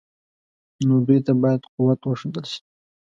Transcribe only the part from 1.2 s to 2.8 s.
ته باید قوت وښودل شي.